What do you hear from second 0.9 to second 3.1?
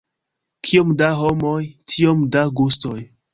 da homoj, tiom da gustoj.